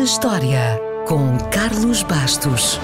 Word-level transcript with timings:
na 0.00 0.04
História, 0.04 0.80
com 1.06 1.36
Carlos 1.50 2.02
Bastos. 2.04 2.80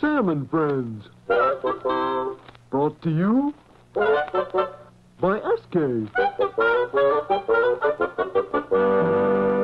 Sam 0.00 0.28
and 0.28 0.48
Friends. 0.48 1.10
Brought 2.70 3.02
to 3.02 3.10
you 3.10 3.52
by 5.20 5.40
SK. 5.56 6.06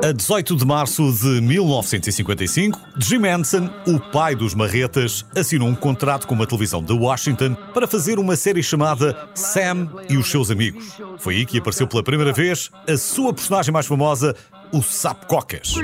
A 0.03 0.11
18 0.11 0.57
de 0.57 0.67
março 0.67 1.13
de 1.13 1.41
1955, 1.41 2.77
Jim 2.99 3.25
Henson, 3.25 3.71
o 3.87 4.01
pai 4.01 4.35
dos 4.35 4.53
marretas, 4.53 5.25
assinou 5.33 5.69
um 5.69 5.77
contrato 5.77 6.27
com 6.27 6.35
uma 6.35 6.45
televisão 6.45 6.83
de 6.83 6.93
Washington 6.93 7.55
para 7.73 7.87
fazer 7.87 8.19
uma 8.19 8.35
série 8.35 8.65
chamada 8.65 9.17
Sam 9.33 9.89
e 10.11 10.17
os 10.17 10.29
seus 10.29 10.51
amigos. 10.51 10.99
Foi 11.19 11.37
aí 11.37 11.47
que 11.47 11.59
apareceu 11.59 11.87
pela 11.87 12.03
primeira 12.03 12.33
vez 12.33 12.69
a 12.89 12.97
sua 12.97 13.33
personagem 13.33 13.73
mais 13.73 13.87
famosa, 13.87 14.35
o 14.73 14.83
Sapo 14.83 15.27
Cocas. 15.27 15.77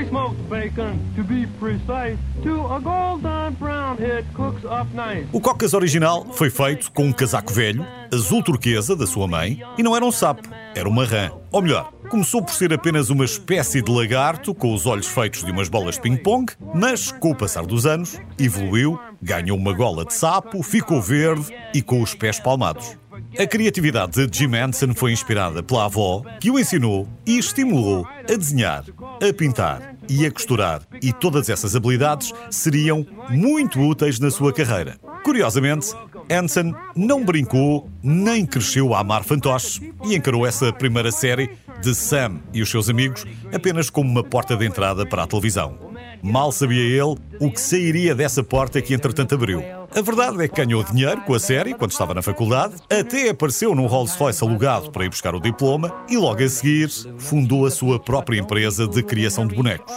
O 5.31 5.39
Cocas 5.39 5.73
original 5.75 6.25
foi 6.33 6.49
feito 6.49 6.91
com 6.91 7.05
um 7.05 7.13
casaco 7.13 7.53
velho, 7.53 7.85
azul 8.11 8.41
turquesa 8.41 8.95
da 8.95 9.05
sua 9.05 9.27
mãe, 9.27 9.61
e 9.77 9.83
não 9.83 9.95
era 9.95 10.03
um 10.03 10.11
sapo, 10.11 10.49
era 10.73 10.89
uma 10.89 11.05
rã. 11.05 11.29
Ou 11.51 11.61
melhor, 11.61 11.91
começou 12.09 12.41
por 12.43 12.53
ser 12.53 12.73
apenas 12.73 13.11
uma 13.11 13.25
espécie 13.25 13.79
de 13.79 13.91
lagarto 13.91 14.55
com 14.55 14.73
os 14.73 14.87
olhos 14.87 15.07
feitos 15.07 15.43
de 15.43 15.51
umas 15.51 15.69
bolas 15.69 15.95
de 15.95 16.01
ping-pong, 16.01 16.51
mas 16.73 17.11
com 17.11 17.29
o 17.29 17.35
passar 17.35 17.67
dos 17.67 17.85
anos 17.85 18.19
evoluiu, 18.39 18.99
ganhou 19.21 19.55
uma 19.55 19.73
gola 19.73 20.03
de 20.03 20.15
sapo, 20.15 20.63
ficou 20.63 20.99
verde 20.99 21.55
e 21.75 21.81
com 21.83 22.01
os 22.01 22.15
pés 22.15 22.39
palmados. 22.39 22.97
A 23.37 23.47
criatividade 23.47 24.27
de 24.27 24.37
Jim 24.37 24.55
Henson 24.55 24.93
foi 24.93 25.11
inspirada 25.11 25.61
pela 25.63 25.85
avó, 25.85 26.23
que 26.39 26.51
o 26.51 26.59
ensinou 26.59 27.07
e 27.25 27.37
estimulou 27.37 28.07
a 28.07 28.35
desenhar, 28.35 28.83
a 29.21 29.33
pintar 29.33 29.95
e 30.09 30.25
a 30.25 30.31
costurar, 30.31 30.81
e 31.01 31.13
todas 31.13 31.49
essas 31.49 31.75
habilidades 31.75 32.33
seriam 32.49 33.05
muito 33.29 33.79
úteis 33.79 34.19
na 34.19 34.31
sua 34.31 34.51
carreira. 34.51 34.97
Curiosamente, 35.23 35.93
Henson 36.29 36.73
não 36.95 37.23
brincou 37.23 37.89
nem 38.01 38.45
cresceu 38.45 38.93
a 38.93 38.99
amar 38.99 39.23
fantoches 39.23 39.81
e 40.03 40.15
encarou 40.15 40.45
essa 40.45 40.71
primeira 40.71 41.11
série 41.11 41.51
de 41.81 41.95
Sam 41.95 42.39
e 42.53 42.61
os 42.61 42.69
seus 42.69 42.89
amigos 42.89 43.25
apenas 43.53 43.89
como 43.89 44.09
uma 44.09 44.23
porta 44.23 44.55
de 44.55 44.65
entrada 44.65 45.05
para 45.05 45.23
a 45.23 45.27
televisão. 45.27 45.77
Mal 46.21 46.51
sabia 46.51 46.81
ele 46.81 47.15
o 47.39 47.51
que 47.51 47.59
sairia 47.59 48.13
dessa 48.13 48.43
porta 48.43 48.81
que 48.81 48.93
entretanto 48.93 49.35
abriu. 49.35 49.78
A 49.99 50.01
verdade 50.01 50.41
é 50.41 50.47
que 50.47 50.55
ganhou 50.55 50.81
dinheiro 50.81 51.19
com 51.23 51.33
a 51.33 51.39
série 51.41 51.73
quando 51.73 51.91
estava 51.91 52.13
na 52.13 52.21
faculdade, 52.21 52.75
até 52.89 53.31
apareceu 53.31 53.75
num 53.75 53.85
Rolls-Royce 53.85 54.41
alugado 54.41 54.89
para 54.91 55.03
ir 55.03 55.09
buscar 55.09 55.35
o 55.35 55.41
diploma 55.41 55.93
e 56.07 56.15
logo 56.15 56.41
a 56.41 56.47
seguir 56.47 56.89
fundou 57.17 57.65
a 57.65 57.69
sua 57.69 57.99
própria 57.99 58.39
empresa 58.39 58.87
de 58.87 59.03
criação 59.03 59.45
de 59.45 59.53
bonecos. 59.53 59.93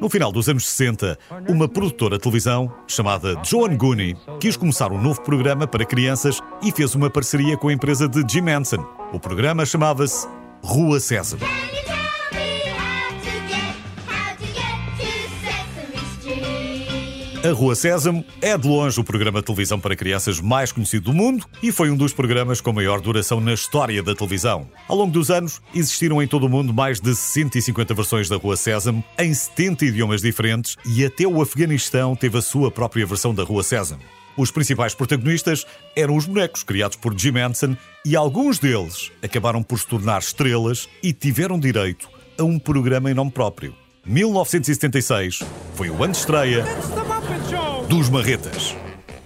No 0.00 0.10
final 0.10 0.32
dos 0.32 0.48
anos 0.48 0.66
60, 0.66 1.16
uma 1.48 1.68
produtora 1.68 2.16
de 2.16 2.22
televisão 2.24 2.68
chamada 2.88 3.40
Joan 3.44 3.76
Gooney 3.76 4.16
quis 4.40 4.56
começar 4.56 4.90
um 4.90 5.00
novo 5.00 5.22
programa 5.22 5.68
para 5.68 5.84
crianças 5.84 6.40
e 6.60 6.72
fez 6.72 6.96
uma 6.96 7.08
parceria 7.08 7.56
com 7.56 7.68
a 7.68 7.72
empresa 7.72 8.08
de 8.08 8.24
Jim 8.28 8.48
Henson. 8.48 8.84
O 9.12 9.20
programa 9.20 9.64
chamava-se 9.64 10.26
Rua 10.64 10.98
Sésamo. 10.98 11.44
A 17.44 17.52
Rua 17.52 17.74
Sésamo 17.74 18.24
é 18.40 18.56
de 18.56 18.66
longe 18.66 18.98
o 18.98 19.04
programa 19.04 19.40
de 19.40 19.44
televisão 19.44 19.78
para 19.78 19.94
crianças 19.94 20.40
mais 20.40 20.72
conhecido 20.72 21.12
do 21.12 21.12
mundo 21.12 21.44
e 21.62 21.70
foi 21.70 21.90
um 21.90 21.96
dos 21.96 22.14
programas 22.14 22.58
com 22.58 22.72
maior 22.72 23.02
duração 23.02 23.38
na 23.38 23.52
história 23.52 24.02
da 24.02 24.14
televisão. 24.14 24.66
Ao 24.88 24.96
longo 24.96 25.12
dos 25.12 25.30
anos, 25.30 25.60
existiram 25.74 26.22
em 26.22 26.26
todo 26.26 26.46
o 26.46 26.48
mundo 26.48 26.72
mais 26.72 27.00
de 27.00 27.14
150 27.14 27.92
versões 27.92 28.30
da 28.30 28.36
Rua 28.36 28.56
Sésamo, 28.56 29.04
em 29.18 29.34
70 29.34 29.84
idiomas 29.84 30.22
diferentes 30.22 30.78
e 30.86 31.04
até 31.04 31.26
o 31.26 31.42
Afeganistão 31.42 32.16
teve 32.16 32.38
a 32.38 32.40
sua 32.40 32.70
própria 32.70 33.04
versão 33.04 33.34
da 33.34 33.42
Rua 33.42 33.62
Sésamo. 33.62 34.00
Os 34.38 34.50
principais 34.50 34.94
protagonistas 34.94 35.66
eram 35.94 36.16
os 36.16 36.24
bonecos 36.24 36.62
criados 36.62 36.96
por 36.96 37.12
Jim 37.14 37.36
Henson 37.36 37.76
e 38.06 38.16
alguns 38.16 38.58
deles 38.58 39.12
acabaram 39.22 39.62
por 39.62 39.78
se 39.78 39.86
tornar 39.86 40.20
estrelas 40.20 40.88
e 41.02 41.12
tiveram 41.12 41.60
direito 41.60 42.08
a 42.38 42.42
um 42.42 42.58
programa 42.58 43.10
em 43.10 43.14
nome 43.14 43.30
próprio. 43.30 43.74
1976 44.06 45.40
foi 45.74 45.90
o 45.90 46.02
ano 46.02 46.12
de 46.12 46.18
estreia 46.18 46.64
dos 47.96 48.10
Marretas. 48.10 48.74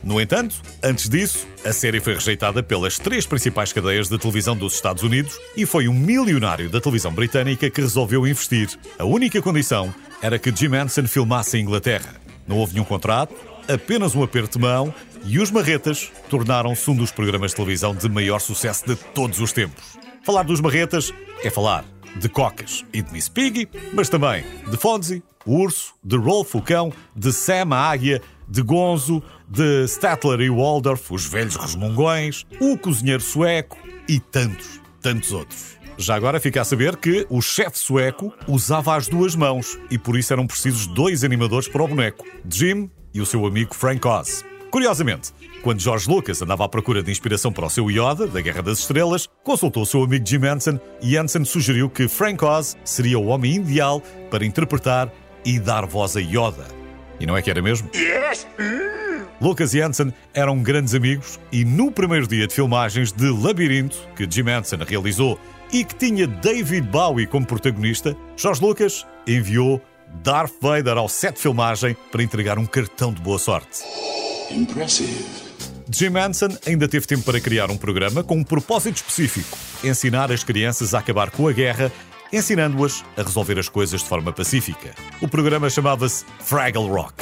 No 0.05 0.21
entanto, 0.21 0.56
antes 0.83 1.09
disso, 1.09 1.47
a 1.65 1.73
série 1.73 2.01
foi 2.01 2.12
rejeitada 2.12 2.62
pelas 2.62 2.99
três 2.99 3.25
principais 3.25 3.73
cadeias 3.73 4.11
de 4.11 4.19
televisão 4.19 4.55
dos 4.55 4.75
Estados 4.75 5.03
Unidos 5.03 5.41
e 5.56 5.65
foi 5.65 5.89
um 5.89 5.95
milionário 5.95 6.69
da 6.69 6.79
televisão 6.79 7.11
britânica 7.11 7.71
que 7.71 7.81
resolveu 7.81 8.27
investir. 8.27 8.69
A 8.99 9.06
única 9.06 9.41
condição 9.41 9.93
era 10.21 10.39
que 10.39 10.55
Jim 10.55 10.75
Henson 10.75 11.06
filmasse 11.06 11.56
em 11.56 11.62
Inglaterra. 11.62 12.17
Não 12.47 12.59
houve 12.59 12.75
nenhum 12.75 12.84
contrato, 12.84 13.34
apenas 13.67 14.15
um 14.15 14.23
aperto 14.23 14.59
de 14.59 14.62
mão 14.62 14.95
e 15.25 15.39
os 15.39 15.50
Marretas 15.50 16.12
tornaram-se 16.29 16.91
um 16.91 16.95
dos 16.95 17.11
programas 17.11 17.53
de 17.53 17.56
televisão 17.56 17.95
de 17.95 18.06
maior 18.06 18.39
sucesso 18.39 18.87
de 18.87 18.97
todos 18.97 19.41
os 19.41 19.50
tempos. 19.50 19.97
Falar 20.23 20.43
dos 20.43 20.61
Marretas 20.61 21.11
é 21.43 21.49
falar 21.49 21.87
de 22.16 22.28
Cocas 22.28 22.84
e 22.92 23.02
de 23.02 23.12
Miss 23.12 23.28
Piggy, 23.28 23.69
mas 23.92 24.08
também 24.08 24.44
de 24.70 24.76
Fonzie, 24.76 25.22
o 25.44 25.60
Urso, 25.62 25.94
de 26.02 26.16
Rolf 26.16 26.54
o 26.54 26.62
Cão, 26.62 26.92
de 27.14 27.32
Sam 27.32 27.72
a 27.72 27.91
Águia, 27.91 28.20
de 28.48 28.62
Gonzo, 28.62 29.22
de 29.48 29.86
Statler 29.86 30.41
e 30.41 30.50
Waldorf, 30.50 31.12
os 31.12 31.26
velhos 31.26 31.56
resmungões, 31.56 32.46
o 32.60 32.76
Cozinheiro 32.76 33.22
Sueco 33.22 33.78
e 34.08 34.19
tantos, 34.19 34.80
tantos 35.00 35.32
outros. 35.32 35.78
Já 35.96 36.14
agora 36.14 36.38
fica 36.38 36.60
a 36.60 36.64
saber 36.64 36.96
que 36.96 37.26
o 37.28 37.42
chefe 37.42 37.76
sueco 37.76 38.32
usava 38.46 38.94
as 38.94 39.08
duas 39.08 39.34
mãos 39.34 39.78
e 39.90 39.98
por 39.98 40.16
isso 40.16 40.32
eram 40.32 40.46
precisos 40.46 40.86
dois 40.86 41.25
animadores 41.25 41.66
para 41.66 41.82
o 41.82 41.88
boneco, 41.88 42.25
Jim 42.48 42.88
e 43.12 43.20
o 43.20 43.26
seu 43.26 43.44
amigo 43.44 43.75
Frank 43.75 44.06
Oz. 44.06 44.44
Curiosamente, 44.71 45.33
quando 45.62 45.81
George 45.81 46.09
Lucas 46.09 46.43
andava 46.43 46.65
à 46.65 46.69
procura 46.69 47.03
de 47.03 47.11
inspiração 47.11 47.53
para 47.53 47.67
o 47.67 47.71
seu 47.71 47.91
Yoda, 47.91 48.27
da 48.27 48.41
Guerra 48.41 48.62
das 48.62 48.81
Estrelas, 48.81 49.29
consultou 49.43 49.83
o 49.83 49.87
seu 49.87 50.03
amigo 50.03 50.27
Jim 50.27 50.45
Henson 50.45 50.79
e 51.01 51.17
Henson 51.17 51.45
sugeriu 51.45 51.89
que 51.89 52.06
Frank 52.06 52.45
Oz 52.45 52.77
seria 52.84 53.19
o 53.19 53.27
homem 53.27 53.56
ideal 53.56 54.03
para 54.31 54.45
interpretar 54.45 55.11
e 55.45 55.59
dar 55.59 55.87
voz 55.87 56.17
a 56.17 56.21
Yoda. 56.21 56.67
E 57.19 57.27
não 57.27 57.37
é 57.37 57.43
que 57.43 57.51
era 57.51 57.62
mesmo? 57.62 57.91
Lucas 59.41 59.73
e 59.73 59.81
Henson 59.81 60.12
eram 60.34 60.62
grandes 60.62 60.95
amigos 60.95 61.41
e 61.50 61.65
no 61.65 61.91
primeiro 61.91 62.27
dia 62.27 62.47
de 62.47 62.55
filmagens 62.55 63.11
de 63.12 63.31
Labirinto, 63.31 63.97
que 64.17 64.29
Jim 64.31 64.49
Henson 64.50 64.79
realizou 64.87 65.39
e 65.73 65.85
que 65.85 65.95
tinha 65.95 66.27
David 66.27 66.89
Bowie 66.89 67.27
como 67.27 67.47
protagonista, 67.47 68.17
George 68.37 68.61
Lucas 68.61 69.06
enviou 69.27 69.81
Darth 70.23 70.55
Vader 70.61 70.99
ao 70.99 71.09
set 71.09 71.37
de 71.37 71.43
filmagem 71.43 71.97
para 72.11 72.23
entregar 72.23 72.59
um 72.59 72.67
cartão 72.67 73.12
de 73.12 73.21
boa 73.23 73.39
sorte. 73.39 74.18
Impressive. 74.50 75.25
Jim 75.91 76.16
Henson 76.16 76.48
ainda 76.66 76.86
teve 76.86 77.06
tempo 77.06 77.22
para 77.22 77.41
criar 77.41 77.70
um 77.70 77.76
programa 77.76 78.22
com 78.22 78.36
um 78.36 78.44
propósito 78.44 78.97
específico: 78.97 79.56
ensinar 79.82 80.31
as 80.32 80.44
crianças 80.44 80.94
a 80.94 80.98
acabar 80.98 81.31
com 81.31 81.48
a 81.48 81.53
guerra, 81.53 81.92
ensinando-as 82.32 83.04
a 83.16 83.22
resolver 83.22 83.58
as 83.58 83.69
coisas 83.69 84.00
de 84.00 84.06
forma 84.06 84.32
pacífica. 84.32 84.94
O 85.20 85.28
programa 85.28 85.69
chamava-se 85.70 86.25
Fraggle 86.41 86.88
Rock. 86.88 87.14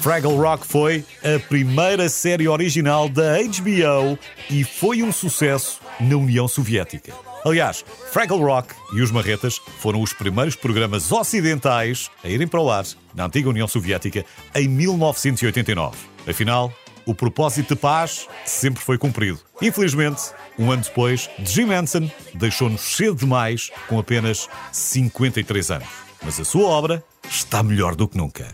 Fraggle 0.00 0.36
Rock 0.36 0.66
foi 0.66 1.04
a 1.22 1.38
primeira 1.38 2.08
série 2.08 2.48
original 2.48 3.08
da 3.08 3.38
HBO 3.38 4.18
e 4.50 4.64
foi 4.64 5.00
um 5.00 5.12
sucesso 5.12 5.81
na 6.00 6.16
União 6.16 6.46
Soviética. 6.48 7.12
Aliás, 7.44 7.84
Fraggle 8.12 8.40
Rock 8.40 8.74
e 8.92 9.00
os 9.00 9.10
Marretas 9.10 9.60
foram 9.78 10.00
os 10.00 10.12
primeiros 10.12 10.54
programas 10.54 11.10
ocidentais 11.10 12.10
a 12.22 12.28
irem 12.28 12.46
para 12.46 12.60
o 12.60 12.70
ar 12.70 12.84
na 13.14 13.26
antiga 13.26 13.48
União 13.48 13.66
Soviética 13.66 14.24
em 14.54 14.68
1989. 14.68 15.96
Afinal, 16.28 16.72
o 17.04 17.14
propósito 17.14 17.74
de 17.74 17.80
paz 17.80 18.28
sempre 18.44 18.80
foi 18.80 18.96
cumprido. 18.96 19.40
Infelizmente, 19.60 20.22
um 20.58 20.70
ano 20.70 20.82
depois, 20.82 21.28
Jim 21.44 21.72
Henson 21.72 22.08
deixou-nos 22.34 22.80
cedo 22.80 23.16
demais 23.16 23.70
com 23.88 23.98
apenas 23.98 24.48
53 24.70 25.70
anos. 25.72 25.88
Mas 26.22 26.38
a 26.38 26.44
sua 26.44 26.68
obra 26.68 27.04
está 27.28 27.62
melhor 27.62 27.96
do 27.96 28.06
que 28.06 28.16
nunca. 28.16 28.46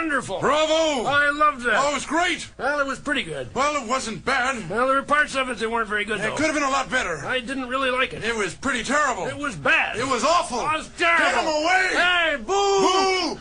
Wonderful. 0.00 0.38
Bravo! 0.40 1.04
I 1.08 1.30
loved 1.30 1.64
that. 1.64 1.74
Oh, 1.76 1.90
it 1.90 1.94
was 1.94 2.06
great. 2.06 2.48
Well, 2.56 2.78
it 2.80 2.86
was 2.86 2.98
pretty 3.00 3.24
good. 3.24 3.52
Well, 3.54 3.82
it 3.82 3.88
wasn't 3.88 4.24
bad. 4.24 4.70
Well, 4.70 4.86
there 4.86 4.96
were 4.96 5.02
parts 5.02 5.34
of 5.34 5.48
it 5.50 5.58
that 5.58 5.68
weren't 5.70 5.88
very 5.88 6.04
good, 6.04 6.20
It 6.20 6.22
though. 6.22 6.36
could 6.36 6.46
have 6.46 6.54
been 6.54 6.62
a 6.62 6.70
lot 6.70 6.88
better. 6.88 7.24
I 7.26 7.40
didn't 7.40 7.68
really 7.68 7.90
like 7.90 8.12
it. 8.12 8.22
It 8.22 8.36
was 8.36 8.54
pretty 8.54 8.84
terrible. 8.84 9.26
It 9.26 9.36
was 9.36 9.56
bad. 9.56 9.96
It 9.96 10.06
was 10.06 10.22
awful. 10.24 10.60
It 10.60 10.76
was 10.78 10.88
terrible. 10.96 11.24
Get 11.24 11.40
him 11.42 11.48
away! 11.48 11.88
Hey, 11.92 12.36
boo! 12.36 13.34
Boo! 13.34 13.40